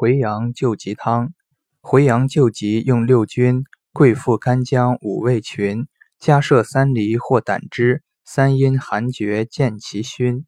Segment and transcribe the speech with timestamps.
[0.00, 1.34] 回阳救急汤。
[1.82, 5.88] 回阳救急用六君、桂附干姜五味群，
[6.18, 10.46] 加设三梨或胆汁，三阴寒厥见其熏。